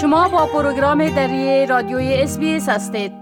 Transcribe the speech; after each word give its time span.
شما 0.00 0.28
با 0.28 0.46
پروگرام 0.46 1.08
دری 1.08 1.66
رادیوی 1.66 2.14
اس 2.22 2.68
هستید. 2.68 3.12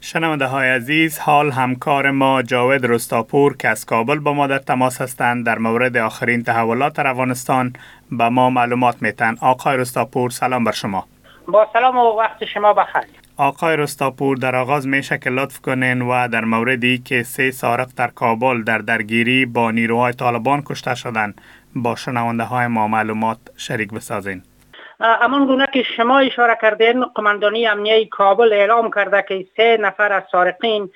شنونده 0.00 0.46
های 0.46 0.68
عزیز 0.68 1.18
حال 1.18 1.50
همکار 1.50 2.10
ما 2.10 2.42
جاوید 2.42 2.86
رستاپور 2.86 3.56
که 3.56 3.68
از 3.68 3.86
کابل 3.86 4.18
با 4.18 4.32
ما 4.32 4.46
در 4.46 4.58
تماس 4.58 5.00
هستند 5.00 5.46
در 5.46 5.58
مورد 5.58 5.96
آخرین 5.96 6.42
تحولات 6.42 6.92
در 6.92 7.06
افغانستان 7.06 7.72
به 8.12 8.28
ما 8.28 8.50
معلومات 8.50 9.02
میتن 9.02 9.36
آقای 9.40 9.76
رستاپور 9.76 10.30
سلام 10.30 10.64
بر 10.64 10.72
شما. 10.72 11.06
با 11.48 11.68
سلام 11.72 11.96
و 11.96 12.18
وقت 12.18 12.44
شما 12.44 12.72
بخیر. 12.72 13.04
آقای 13.36 13.76
رستاپور 13.76 14.36
در 14.36 14.56
آغاز 14.56 14.86
میشه 14.86 15.18
که 15.18 15.30
لطف 15.30 15.60
کنین 15.60 16.02
و 16.02 16.28
در 16.28 16.44
موردی 16.44 16.98
که 16.98 17.22
سه 17.22 17.50
سارق 17.50 17.88
در 17.96 18.08
کابل 18.08 18.62
در 18.62 18.78
درگیری 18.78 19.46
با 19.46 19.70
نیروهای 19.70 20.12
طالبان 20.12 20.62
کشته 20.62 20.94
شدن 20.94 21.34
با 21.76 21.96
شنونده 21.96 22.44
های 22.44 22.66
ما 22.66 22.88
معلومات 22.88 23.38
شریک 23.56 23.90
بسازین. 23.90 24.42
امان 25.00 25.46
گونه 25.46 25.66
که 25.72 25.82
شما 25.82 26.18
اشاره 26.18 26.58
کردین 26.62 27.04
قماندانی 27.04 27.66
امنیه 27.66 28.06
کابل 28.06 28.52
اعلام 28.52 28.90
کرده 28.90 29.24
که 29.28 29.46
سه 29.56 29.78
نفر 29.80 30.12
از 30.12 30.22
سارقین 30.32 30.90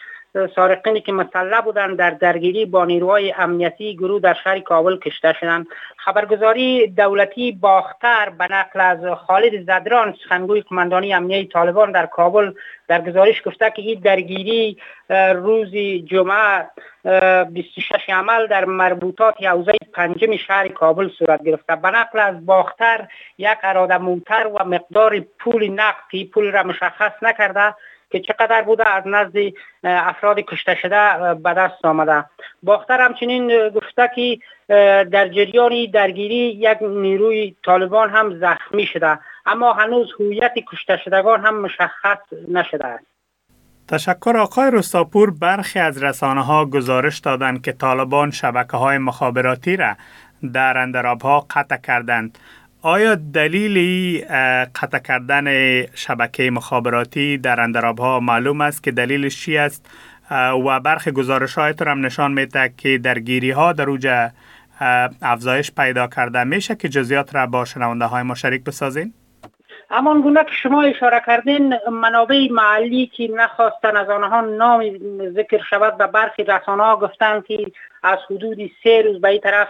سارقینی 0.57 1.01
که 1.01 1.13
مسلح 1.13 1.61
بودند 1.61 1.97
در 1.97 2.11
درگیری 2.11 2.67
با 2.67 2.85
نیروهای 2.85 3.33
امنیتی 3.33 3.97
گروه 3.97 4.21
در 4.21 4.35
شهر 4.45 4.61
کابل 4.61 4.99
کشته 4.99 5.33
شدند 5.33 5.67
خبرگزاری 5.97 6.87
دولتی 6.87 7.53
باختر 7.53 8.31
به 8.31 8.49
نقل 8.51 8.81
از 8.81 9.19
خالد 9.27 9.63
زدران 9.63 10.15
سخنگوی 10.25 10.61
قماندانی 10.61 11.15
امنیه 11.15 11.49
طالبان 11.49 11.93
در 11.93 12.07
کابل 12.07 12.53
در 12.89 13.01
گزارش 13.01 13.43
گفته 13.47 13.71
که 13.71 13.83
این 13.83 14.01
درگیری 14.01 14.79
روز 15.35 15.71
جمعه 16.05 16.67
26 17.51 18.11
عمل 18.11 18.47
در 18.47 18.65
مربوطات 18.65 19.43
حوزه 19.43 19.73
پنجم 19.93 20.37
شهر 20.37 20.69
کابل 20.69 21.09
صورت 21.09 21.43
گرفته. 21.45 21.77
به 21.77 21.91
نقل 21.91 22.19
از 22.19 22.47
باختر 22.47 23.09
یک 23.39 23.59
اراده 23.63 23.99
موتر 23.99 24.47
و 24.47 24.65
مقدار 24.65 25.21
پول 25.21 25.71
نقدی 25.71 26.25
پول 26.25 26.53
را 26.53 26.63
مشخص 26.63 27.13
نکرده. 27.23 27.75
که 28.15 28.21
چقدر 28.21 28.63
بوده 28.63 28.89
از 28.89 29.03
نزد 29.07 29.37
افراد 29.85 30.41
کشته 30.41 30.75
شده 30.75 31.35
به 31.35 31.55
دست 31.55 31.85
آمده. 31.85 32.25
باختر 32.63 33.01
همچنین 33.01 33.69
گفته 33.69 34.11
که 34.15 34.39
در 35.05 35.29
جریان 35.29 35.91
درگیری 35.93 36.35
یک 36.35 36.79
نیروی 36.83 37.57
طالبان 37.65 38.11
هم 38.11 38.41
زخمی 38.41 38.87
شده 38.87 39.19
اما 39.47 39.73
هنوز 39.73 40.13
هویت 40.21 40.53
کشته 40.73 40.97
شدگان 41.05 41.41
هم 41.41 41.61
مشخص 41.61 42.19
نشده 42.49 42.87
است. 42.87 43.05
تشکر 43.89 44.37
آقای 44.37 44.71
رستاپور. 44.71 45.31
برخی 45.31 45.79
از 45.79 46.03
رسانه 46.03 46.45
ها 46.45 46.65
گزارش 46.65 47.19
دادند 47.19 47.65
که 47.65 47.73
طالبان 47.73 48.31
شبکه 48.31 48.77
های 48.77 48.99
مخابراتی 48.99 49.77
را 49.77 49.95
در 50.53 50.79
اندراب 50.79 51.23
ها 51.23 51.47
قطع 51.51 51.77
کردند. 51.77 52.39
آیا 52.87 53.15
دلیل 53.15 53.77
قطع 54.83 54.99
کردن 54.99 55.47
شبکه 55.95 56.51
مخابراتی 56.51 57.39
در 57.39 57.61
اندراب 57.61 57.99
ها 57.99 58.21
معلوم 58.21 58.61
است 58.61 58.83
که 58.83 58.91
دلیلش 58.91 59.45
چی 59.45 59.57
است 59.57 59.91
و 60.67 60.81
برخی 60.81 61.11
گزارش 61.11 61.55
های 61.55 61.75
هم 61.87 62.07
نشان 62.07 62.33
میده 62.33 62.73
که 62.77 62.99
درگیری 62.99 63.51
ها 63.51 63.73
در 63.73 63.91
اوج 63.91 64.09
افزایش 65.23 65.73
پیدا 65.73 66.07
کرده 66.07 66.45
میشه 66.45 66.75
که 66.75 66.89
جزیات 66.89 67.35
را 67.35 67.47
با 67.47 67.65
شنونده 67.65 68.05
های 68.05 68.23
ما 68.23 68.35
شریک 68.35 68.65
بسازین؟ 68.65 69.13
همان 69.91 70.21
گونه 70.21 70.45
که 70.45 70.53
شما 70.63 70.83
اشاره 70.83 71.23
کردین 71.27 71.75
منابع 71.93 72.49
محلی 72.51 73.07
که 73.07 73.29
نخواستن 73.37 73.97
از 73.97 74.11
آنها 74.11 74.41
نام 74.41 74.83
ذکر 75.35 75.63
شود 75.71 75.97
به 75.99 76.07
برخی 76.07 76.45
رسانه 76.45 76.83
ها 76.83 76.97
گفتن 76.97 77.41
که 77.41 77.67
از 78.03 78.19
حدود 78.31 78.59
سه 78.85 79.03
روز 79.03 79.21
به 79.21 79.29
این 79.29 79.41
طرف 79.41 79.69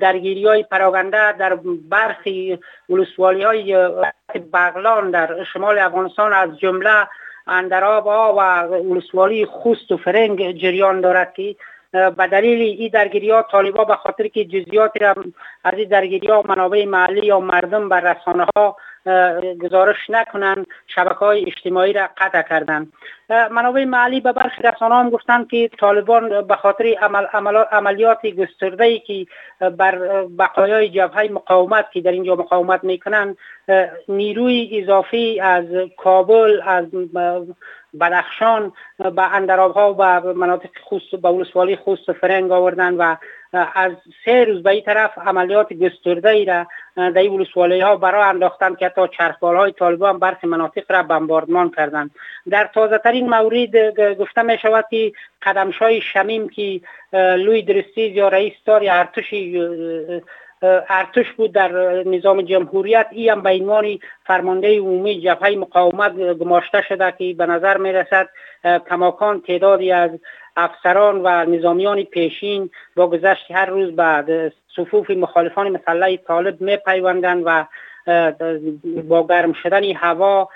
درگیری 0.00 0.46
های 0.46 0.62
پراگنده 0.62 1.32
در 1.32 1.58
برخی 1.90 2.58
ولسوالی 2.88 3.42
های 3.42 3.88
بغلان 4.52 5.10
در 5.10 5.44
شمال 5.52 5.78
افغانستان 5.78 6.32
از 6.32 6.58
جمله 6.58 7.06
اندراب 7.46 8.06
و 8.06 8.40
ولسوالی 8.60 9.46
خوست 9.46 9.92
و 9.92 9.96
فرنگ 9.96 10.52
جریان 10.52 11.00
دارد 11.00 11.34
که 11.34 11.56
به 11.92 12.26
دلیل 12.32 12.60
این 12.80 12.90
درگیری 12.92 13.30
ها 13.30 13.42
طالبا 13.42 13.84
به 13.84 13.96
خاطر 13.96 14.28
که 14.28 14.44
جزیات 14.44 14.92
از 15.64 15.74
این 15.76 15.88
درگیری 15.88 16.26
ها 16.26 16.42
منابع 16.48 16.84
محلی 16.84 17.26
یا 17.26 17.40
مردم 17.40 17.88
بر 17.88 18.00
رسانه 18.00 18.46
ها 18.56 18.76
گزارش 19.62 19.96
نکنند 20.08 20.66
شبکه 20.86 21.14
های 21.14 21.46
اجتماعی 21.46 21.92
را 21.92 22.08
قطع 22.16 22.42
کردند 22.42 22.92
منابع 23.50 23.84
محلی 23.84 24.20
به 24.20 24.32
برخی 24.32 24.62
رسانه 24.62 24.94
هم 24.94 25.10
گفتند 25.10 25.48
که 25.48 25.70
طالبان 25.80 26.46
به 26.46 26.56
خاطر 26.56 26.84
عمل 27.32 27.56
عملیات 27.72 28.26
گسترده 28.26 28.84
ای 28.84 28.98
که 28.98 29.26
بر 29.70 30.24
بقایای 30.38 30.88
جبهه 30.88 31.28
مقاومت 31.32 31.92
که 31.92 32.00
در 32.00 32.12
اینجا 32.12 32.34
مقاومت 32.34 32.84
می‌کنند 32.84 33.36
نیروی 34.08 34.82
اضافی 34.82 35.40
از 35.40 35.64
کابل 35.96 36.60
از 36.66 36.84
بدخشان 38.00 38.72
به 38.98 39.34
اندراب 39.34 39.72
ها 39.74 39.96
و 39.98 40.20
مناطق 40.34 40.70
خوست 40.84 41.16
به 41.22 41.28
ولسوالی 41.28 41.76
خوست 41.76 42.08
و 42.08 42.12
فرنگ 42.12 42.52
آوردن 42.52 42.94
و 42.94 43.16
از 43.52 43.92
سه 44.24 44.44
روز 44.44 44.62
به 44.62 44.70
این 44.70 44.82
طرف 44.82 45.18
عملیات 45.18 45.72
گسترده 45.72 46.28
ای 46.28 46.44
را 46.44 46.66
در 46.96 47.18
این 47.18 47.32
ولسوالی 47.32 47.80
ها 47.80 47.96
برای 47.96 48.22
انداختن 48.22 48.74
که 48.74 48.88
تا 48.88 49.06
چرخبال 49.06 49.56
های 49.56 49.72
طالبان 49.72 50.18
برخی 50.18 50.46
مناطق 50.46 50.92
را 50.92 51.02
بمباردمان 51.02 51.70
کردند. 51.70 52.10
در 52.50 52.70
تازه 52.74 52.98
ترین 52.98 53.30
مورد 53.30 54.00
گفته 54.18 54.42
می 54.42 54.58
شود 54.58 54.84
که 54.90 55.12
قدمشای 55.42 56.00
شمیم 56.00 56.48
که 56.48 56.80
لوی 57.12 57.62
درستیز 57.62 58.16
یا 58.16 58.28
رئیس 58.28 58.54
دار 58.64 58.82
ارتش 58.90 59.34
ارتش 60.88 61.32
بود 61.36 61.52
در 61.52 61.72
نظام 62.02 62.42
جمهوریت 62.42 63.06
ای 63.10 63.28
هم 63.28 63.42
به 63.42 63.50
عنوان 63.50 63.98
فرمانده 64.24 64.78
عمومی 64.78 65.20
جبهه 65.20 65.56
مقاومت 65.56 66.32
گماشته 66.32 66.82
شده 66.82 67.14
که 67.18 67.34
به 67.38 67.46
نظر 67.46 67.76
می 67.76 67.92
رسد 67.92 68.28
کماکان 68.88 69.40
تعدادی 69.40 69.92
از 69.92 70.10
افسران 70.58 71.20
و 71.24 71.44
نظامیان 71.44 72.02
پیشین 72.02 72.70
با 72.96 73.06
گذشت 73.06 73.50
هر 73.50 73.66
روز 73.66 73.96
بعد 73.96 74.52
صفوف 74.76 75.10
مخالفان 75.10 75.68
مسلح 75.68 76.16
طالب 76.16 76.60
می 76.60 76.76
پیوندند 76.76 77.42
و 77.46 77.64
با 79.08 79.26
گرم 79.26 79.52
شدن 79.52 79.84
هوا 79.84 80.48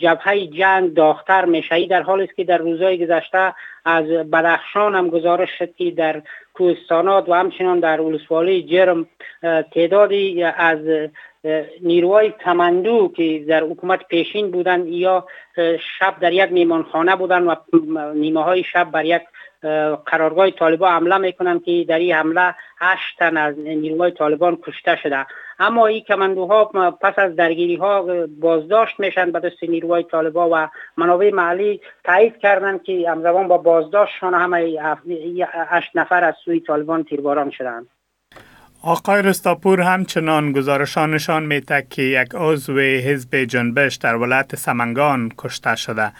جبهه 0.00 0.46
جنگ 0.46 0.94
داختر 0.94 1.44
میشه 1.44 1.86
در 1.86 2.02
حالی 2.02 2.24
است 2.24 2.36
که 2.36 2.44
در 2.44 2.58
روزهای 2.58 3.06
گذشته 3.06 3.54
از 3.84 4.04
بدخشان 4.04 4.94
هم 4.94 5.08
گزارش 5.08 5.50
شد 5.58 5.74
که 5.74 5.90
در 5.90 6.22
کوهستانات 6.54 7.28
و 7.28 7.34
همچنان 7.34 7.80
در 7.80 8.00
ولسوالی 8.00 8.62
جرم 8.62 9.06
تعدادی 9.74 10.42
از 10.42 10.78
نیروهای 11.82 12.32
کمندو 12.44 13.12
که 13.16 13.44
در 13.48 13.62
حکومت 13.62 14.08
پیشین 14.08 14.50
بودند 14.50 14.88
یا 14.88 15.26
شب 15.98 16.20
در 16.20 16.32
یک 16.32 16.52
میمانخانه 16.52 17.16
بودند 17.16 17.46
و 17.46 17.56
نیمه 18.14 18.44
های 18.44 18.64
شب 18.64 18.90
بر 18.90 19.04
یک 19.04 19.22
قرارگاه 20.06 20.50
طالبان 20.50 20.92
حمله 20.92 21.18
می‌کنن 21.18 21.60
که 21.60 21.84
در 21.88 21.98
این 21.98 22.14
حمله 22.14 22.54
هشت 22.78 23.18
تن 23.18 23.36
از 23.36 23.58
نیروهای 23.58 24.10
طالبان 24.10 24.58
کشته 24.62 24.96
شده. 24.96 25.26
اما 25.58 25.86
این 25.86 26.00
کمندوها 26.00 26.64
پس 27.00 27.14
از 27.16 27.36
درگیری 27.36 27.76
ها 27.76 28.26
بازداشت 28.40 29.00
میشن 29.00 29.30
به 29.30 29.40
دست 29.40 29.62
نیروهای 29.62 30.02
طالبان 30.02 30.50
و 30.50 30.66
منابع 30.96 31.30
محلی 31.30 31.80
تایید 32.04 32.38
کردند 32.38 32.82
که 32.82 33.10
همزمان 33.10 33.48
با 33.48 33.58
بازداشتشان 33.58 34.34
همه 34.34 34.78
هشت 35.68 35.90
نفر 35.94 36.24
از 36.24 36.34
سوی 36.44 36.60
طالبان 36.60 37.04
تیرباران 37.04 37.50
شدند. 37.50 37.86
آقای 38.84 39.22
رستاپور 39.22 39.80
همچنان 39.80 40.52
گزارشان 40.52 41.14
نشان 41.14 41.42
میده 41.42 41.86
که 41.90 42.02
یک 42.02 42.28
عضو 42.34 42.78
حزب 42.78 43.36
جنبش 43.36 43.94
در 43.94 44.16
ولایت 44.16 44.56
سمنگان 44.56 45.32
کشته 45.38 45.76
شده 45.76 46.12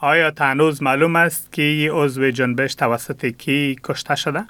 آیا 0.00 0.30
تنوز 0.30 0.82
معلوم 0.82 1.16
است 1.16 1.52
که 1.52 1.90
عضو 1.92 2.30
جنبش 2.30 2.74
توسط 2.74 3.26
کی 3.26 3.76
کشته 3.84 4.14
شده؟ 4.14 4.44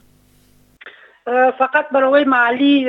فقط 1.59 1.88
برای 1.93 2.25
محلی 2.25 2.88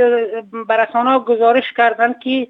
برسانه 0.67 1.19
گزارش 1.19 1.73
کردند 1.77 2.19
که 2.19 2.47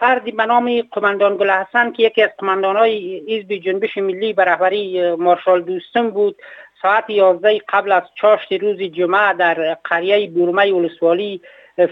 فردی 0.00 0.32
به 0.32 0.46
نام 0.46 0.82
قماندان 0.92 1.36
گل 1.36 1.50
حسن 1.50 1.92
که 1.92 2.02
یکی 2.02 2.22
از 2.22 2.30
قماندان 2.38 2.76
های 2.76 3.22
حزب 3.28 3.54
جنبش 3.54 3.98
ملی 3.98 4.32
به 4.32 4.44
رهبری 4.44 5.14
مارشال 5.14 5.62
دوستم 5.62 6.10
بود 6.10 6.36
ساعت 6.82 7.10
11 7.10 7.60
قبل 7.68 7.92
از 7.92 8.02
چاشت 8.14 8.52
روز 8.52 8.82
جمعه 8.82 9.32
در 9.32 9.76
قریه 9.84 10.30
بورمه 10.30 10.72
ولسوالی 10.72 11.40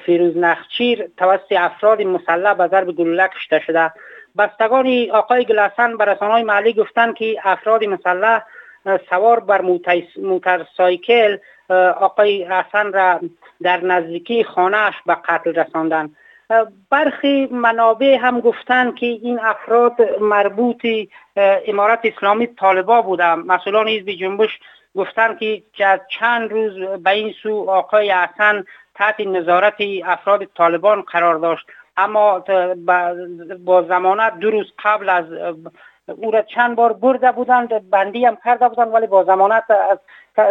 فیروز 0.06 0.36
نخچیر 0.36 1.08
توسط 1.16 1.52
افراد 1.52 2.02
مسلح 2.02 2.54
به 2.54 2.68
ضرب 2.68 2.92
گلوله 2.92 3.28
کشته 3.28 3.58
شده. 3.66 3.92
بستگان 4.38 5.10
آقای 5.12 5.44
گلسن 5.44 5.96
به 5.96 6.16
های 6.20 6.42
محلی 6.42 6.72
گفتند 6.72 7.14
که 7.14 7.36
افراد 7.44 7.84
مسلح 7.84 8.42
سوار 9.10 9.40
بر 9.40 9.60
موترسایکل 10.22 11.36
آقای 12.00 12.44
حسن 12.44 12.92
را 12.92 13.20
در 13.62 13.84
نزدیکی 13.84 14.44
خانهش 14.44 14.94
به 15.06 15.14
قتل 15.14 15.54
رساندن 15.54 16.10
برخی 16.90 17.46
منابع 17.46 18.18
هم 18.20 18.40
گفتند 18.40 18.94
که 18.94 19.06
این 19.06 19.40
افراد 19.40 19.96
مربوط 20.20 20.86
امارت 21.36 22.00
اسلامی 22.04 22.46
طالبا 22.46 23.02
بودند 23.02 23.46
مسئولان 23.46 23.88
حزب 23.88 24.10
جنبش 24.10 24.58
گفتند 24.96 25.38
که 25.72 25.86
از 25.86 26.00
چند 26.08 26.50
روز 26.50 27.02
به 27.02 27.10
این 27.10 27.34
سو 27.42 27.70
آقای 27.70 28.10
حسن 28.10 28.64
تحت 28.94 29.20
نظارت 29.20 29.74
افراد 30.04 30.44
طالبان 30.44 31.02
قرار 31.02 31.34
داشت. 31.34 31.66
اما 31.96 32.44
با 33.64 33.82
زمانت 33.82 34.38
دو 34.38 34.50
روز 34.50 34.72
قبل 34.84 35.08
از 35.08 35.24
او 36.08 36.30
را 36.30 36.42
چند 36.42 36.76
بار 36.76 36.92
برده 36.92 37.32
بودند 37.32 37.90
بندی 37.90 38.24
هم 38.24 38.38
کرده 38.44 38.68
بودند 38.68 38.94
ولی 38.94 39.06
با 39.06 39.24
زمانت 39.24 39.64
از 39.70 39.98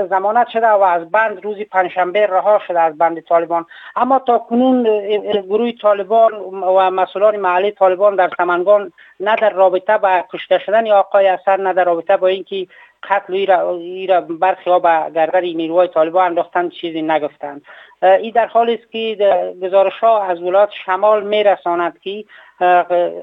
زمانت 0.10 0.48
شده 0.48 0.68
و 0.68 0.82
از 0.82 1.12
بند 1.12 1.44
روزی 1.44 1.66
پنجشنبه 1.66 2.28
رها 2.28 2.60
شده 2.68 2.80
از 2.80 2.98
بند 2.98 3.20
طالبان. 3.20 3.66
اما 3.96 4.20
تا 4.20 4.38
کنون 4.38 4.84
گروه 5.42 5.72
طالبان 5.72 6.34
و 6.62 6.92
مسئولان 6.92 7.36
محلی 7.36 7.72
طالبان 7.72 8.16
در 8.16 8.30
سمنگان 8.38 8.92
نه 9.20 9.36
در 9.36 9.50
رابطه 9.50 9.98
با 9.98 10.24
کشته 10.34 10.60
شدن 10.60 10.92
آقای 10.92 11.28
اثر 11.28 11.58
نه 11.58 11.74
در 11.74 11.84
رابطه 11.84 12.18
با 12.18 12.28
اینکه 12.28 12.68
قتل 13.10 13.34
ای 13.34 14.08
را, 14.08 14.22
برخی 14.22 14.70
ها 14.70 14.80
به 14.80 15.12
گردر 15.16 15.42
نیروهای 15.42 15.88
طالبان 15.88 16.26
انداختند 16.26 16.72
چیزی 16.72 17.02
نگفتند. 17.02 17.62
این 18.02 18.32
در 18.36 18.46
حالی 18.46 18.74
است 18.74 18.92
که 18.92 19.18
گزارش 19.62 20.00
ها 20.00 20.24
از 20.24 20.42
ولایت 20.42 20.70
شمال 20.86 21.28
می 21.28 21.44
رساند 21.44 22.00
که 22.00 22.26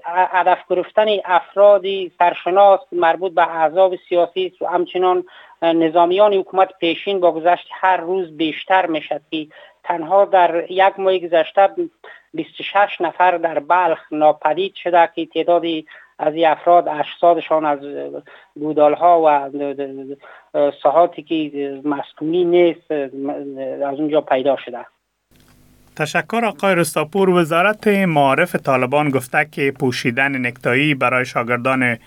هدف 0.06 0.58
گرفتن 0.70 1.06
افرادی 1.24 2.12
سرشناس 2.18 2.80
مربوط 2.92 3.34
به 3.34 3.56
احزاب 3.56 3.96
سیاسی 4.08 4.52
و 4.60 4.66
همچنان 4.66 5.24
نظامیان 5.62 6.34
حکومت 6.34 6.68
پیشین 6.80 7.20
با 7.20 7.32
گذشت 7.32 7.68
هر 7.72 7.96
روز 7.96 8.36
بیشتر 8.36 8.86
می‌شد 8.86 9.20
که 9.30 9.46
تنها 9.84 10.24
در 10.24 10.70
یک 10.70 10.98
ماه 10.98 11.18
گذشته 11.18 11.68
26 12.34 13.00
نفر 13.00 13.36
در 13.36 13.58
بلخ 13.58 13.98
ناپدید 14.10 14.74
شده 14.74 15.08
که 15.14 15.26
تعدادی 15.26 15.86
از 16.22 16.34
این 16.34 16.46
افراد 16.46 16.88
اجسادشان 16.88 17.66
از 17.66 17.78
بودال 18.54 18.94
ها 18.94 19.22
و 19.24 19.50
ساحاتی 20.82 21.22
که 21.22 21.80
مسکونی 21.84 22.44
نیست 22.44 22.90
از 23.86 23.98
اونجا 23.98 24.20
پیدا 24.20 24.56
شده. 24.64 24.78
تشکر 25.96 26.44
آقای 26.44 26.74
رستاپور. 26.74 27.30
وزارت 27.30 27.88
معارف 27.88 28.56
طالبان 28.56 29.10
گفته 29.10 29.48
که 29.52 29.72
پوشیدن 29.80 30.46
نکتایی 30.46 30.94
برای 30.94 31.24
شاگردان 31.24 31.98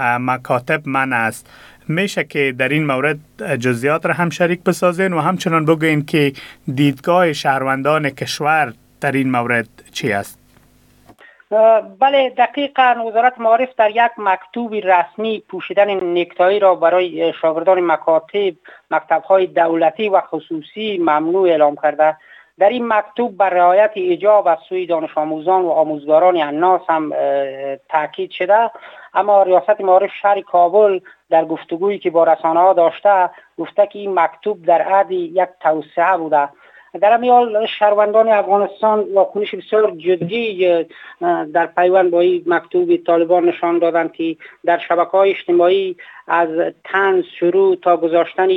مکاتب 0.00 0.88
من 0.88 1.12
است. 1.12 1.50
میشه 1.88 2.24
که 2.24 2.54
در 2.58 2.68
این 2.68 2.86
مورد 2.86 3.18
جزیات 3.56 4.06
را 4.06 4.14
هم 4.14 4.30
شریک 4.30 4.62
بسازین 4.64 5.12
و 5.12 5.20
همچنان 5.20 5.64
بگوین 5.64 6.04
که 6.04 6.32
دیدگاه 6.74 7.32
شهروندان 7.32 8.10
کشور 8.10 8.72
در 9.00 9.12
این 9.12 9.30
مورد 9.30 9.68
چی 9.92 10.12
است؟ 10.12 10.41
بله 12.00 12.30
دقیقا 12.30 13.04
وزارت 13.06 13.38
معارف 13.38 13.68
در 13.76 13.90
یک 13.90 14.10
مکتوب 14.18 14.74
رسمی 14.74 15.42
پوشیدن 15.48 16.18
نکتایی 16.18 16.58
را 16.58 16.74
برای 16.74 17.32
شاگردان 17.32 17.80
مکاتب 17.80 18.54
مکتبهای 18.90 19.46
دولتی 19.46 20.08
و 20.08 20.20
خصوصی 20.20 20.98
ممنوع 20.98 21.48
اعلام 21.48 21.76
کرده. 21.82 22.16
در 22.58 22.68
این 22.68 22.88
مکتوب 22.88 23.36
بر 23.36 23.50
رعایت 23.50 23.90
ایجاب 23.94 24.48
از 24.48 24.58
سوی 24.68 24.86
دانش 24.86 25.18
آموزان 25.18 25.62
و 25.62 25.70
آموزگاران 25.70 26.36
الناس 26.36 26.82
هم 26.88 27.12
تاکید 27.88 28.30
شده. 28.30 28.70
اما 29.14 29.42
ریاست 29.42 29.80
معارف 29.80 30.10
شهر 30.22 30.40
کابل 30.40 31.00
در 31.30 31.44
گفتگویی 31.44 31.98
که 31.98 32.10
با 32.10 32.24
رسانه 32.24 32.60
ها 32.60 32.72
داشته 32.72 33.30
گفته 33.58 33.86
که 33.86 33.98
این 33.98 34.20
مکتوب 34.20 34.66
در 34.66 34.82
عهد 34.82 35.10
یک 35.10 35.48
توسعه 35.60 36.16
بوده. 36.16 36.48
در 37.00 37.12
همین 37.12 37.30
حال 37.30 37.66
شهروندان 37.66 38.28
افغانستان 38.28 39.12
واکنش 39.14 39.54
بسیار 39.54 39.90
جدی 39.90 40.84
در 41.52 41.66
پیوند 41.66 42.10
با 42.10 42.20
این 42.20 42.42
مکتوب 42.46 42.96
طالبان 42.96 43.48
نشان 43.48 43.78
دادند 43.78 44.12
که 44.12 44.36
در 44.64 44.78
شبکه 44.78 45.10
های 45.10 45.30
اجتماعی 45.30 45.96
از 46.28 46.72
تنز 46.84 47.24
شروع 47.24 47.76
تا 47.76 47.96
گذاشتن 47.96 48.48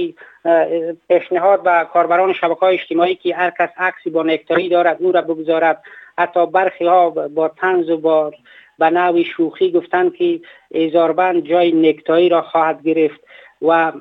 پیشنهاد 1.07 1.61
و 1.65 1.85
کاربران 1.93 2.33
شبکه 2.33 2.59
های 2.59 2.75
اجتماعی 2.75 3.15
که 3.15 3.35
هر 3.35 3.49
کس 3.59 3.69
عکسی 3.77 4.09
با 4.09 4.23
نکتایی 4.23 4.69
دارد 4.69 4.97
او 4.99 5.11
را 5.11 5.21
بگذارد. 5.21 5.83
حتی 6.17 6.45
برخی 6.45 6.85
ها 6.85 7.09
با 7.09 7.47
تنز 7.47 7.89
و 7.89 7.97
با 7.97 8.31
به 8.79 8.89
نوی 8.89 9.23
شوخی 9.23 9.71
گفتند 9.71 10.15
که 10.15 10.39
ایزاربند 10.71 11.47
جای 11.47 11.71
نکتایی 11.71 12.29
را 12.29 12.41
خواهد 12.41 12.83
گرفت 12.83 13.19
و 13.61 13.91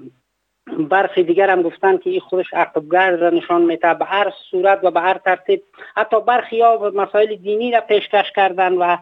برخی 0.66 1.22
دیگر 1.22 1.50
هم 1.50 1.62
گفتن 1.62 1.96
که 1.96 2.10
این 2.10 2.20
خودش 2.20 2.54
عقبگرد 2.54 3.20
را 3.20 3.30
نشان 3.30 3.62
میده. 3.62 3.94
به 3.94 4.04
هر 4.04 4.32
صورت 4.50 4.80
و 4.82 4.90
به 4.90 5.00
هر 5.00 5.18
ترتیب. 5.18 5.62
حتی 5.96 6.20
برخی 6.20 6.60
ها 6.60 6.92
مسائل 6.94 7.34
دینی 7.36 7.72
را 7.72 7.80
پیشکش 7.80 8.32
کردن 8.36 8.72
و 8.72 8.96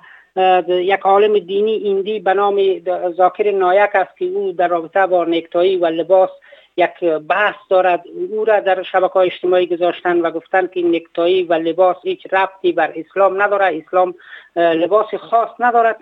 یک 0.69 1.01
عالم 1.01 1.39
دینی 1.39 1.73
ایندی 1.73 2.21
به 2.21 2.35
نام 2.35 2.57
زاکر 3.17 3.51
نایک 3.51 3.91
است 3.95 4.17
که 4.17 4.25
او 4.25 4.53
در 4.53 4.69
رابطه 4.69 5.07
با 5.07 5.25
نکتایی 5.25 5.77
و 5.77 5.87
لباس 5.87 6.31
یک 6.77 7.05
بحث 7.05 7.57
دارد. 7.71 8.05
او 8.31 8.45
را 8.45 8.61
در 8.61 8.83
شبکه 8.83 9.13
های 9.13 9.27
اجتماعی 9.27 9.67
گذاشتن 9.67 10.21
و 10.21 10.31
گفتن 10.31 10.67
که 10.67 10.83
نکتایی 10.83 11.43
و 11.43 11.55
لباس 11.55 11.97
هیچ 12.03 12.27
ربطی 12.33 12.73
بر 12.73 12.93
اسلام 12.97 13.43
نداره. 13.43 13.83
اسلام 13.87 14.15
لباس 14.57 15.15
خاص 15.15 15.51
ندارد 15.59 15.97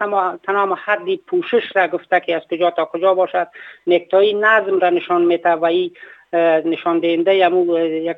تمام 0.47 0.77
حدی 0.85 1.17
پوشش 1.27 1.77
را 1.77 1.89
گفته 1.89 2.21
که 2.21 2.37
از 2.37 2.43
کجا 2.51 2.71
تا 2.71 2.85
کجا 2.85 3.15
باشد. 3.15 3.49
نکتایی 3.87 4.35
نظم 4.35 4.79
را 4.79 4.91
نشان 4.91 5.25
میده 5.25 5.51
و 5.51 5.65
این 5.65 5.91
نشان 6.65 6.99
دهنده 6.99 7.35
یک 7.35 8.17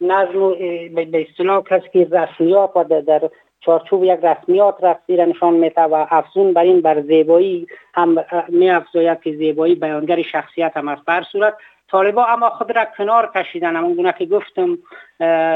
نظم 0.00 0.54
به 0.94 1.26
اصطلاح 1.30 1.62
کسی 1.62 1.88
که 1.92 2.08
رسمیات 2.12 2.70
و 2.76 2.84
در 2.84 3.30
چارچوب 3.66 4.04
یک 4.04 4.20
رسمیات 4.22 4.76
رفتی 4.82 5.16
را 5.16 5.24
نشان 5.24 5.54
میده 5.54 5.80
و 5.82 6.06
افزون 6.10 6.52
بر 6.52 6.62
این 6.62 6.80
بر 6.80 7.02
زیبایی 7.02 7.66
هم 7.94 8.16
می 8.48 8.70
افزاید 8.70 9.20
که 9.20 9.36
زیبایی 9.36 9.74
بیانگر 9.74 10.22
شخصیت 10.22 10.76
هم 10.76 10.88
است. 10.88 11.04
بر 11.04 11.22
صورت 11.32 11.54
طالبا 11.90 12.26
اما 12.26 12.50
خود 12.50 12.76
را 12.76 12.84
کنار 12.98 13.32
کشیدن 13.34 13.76
همون 13.76 13.94
گونه 13.94 14.14
که 14.18 14.26
گفتم 14.26 14.78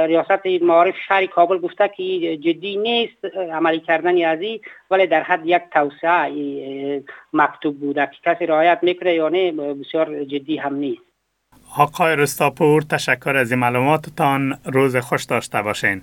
ریاست 0.07 0.47
معارف 0.63 0.95
شهر 1.09 1.27
کابل 1.27 1.59
گفته 1.59 1.91
که 1.97 2.37
جدی 2.37 2.77
نیست 2.77 3.25
عملی 3.53 3.81
کردن 3.81 4.25
ازی 4.25 4.61
ولی 4.91 5.07
در 5.07 5.23
حد 5.23 5.47
یک 5.47 5.63
توسعه 5.73 7.03
مکتوب 7.33 7.81
بوده 7.81 8.07
که 8.07 8.31
کسی 8.31 8.47
رعایت 8.47 8.79
می‌کنه 8.83 9.15
یا 9.15 9.29
نه 9.29 9.53
بسیار 9.53 10.25
جدی 10.25 10.57
هم 10.57 10.75
نیست. 10.75 11.03
آقای 11.79 12.17
رستاپور 12.17 12.83
تشکر 12.83 13.37
از 13.37 13.51
این 13.51 13.61
معلوماتتان. 13.61 14.59
روز 14.65 14.97
خوش 14.97 15.25
داشته 15.25 15.63
باشین. 15.63 16.03